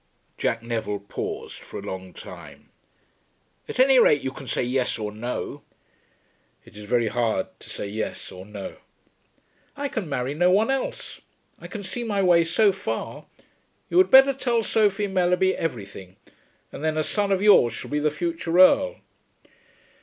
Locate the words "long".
1.83-2.11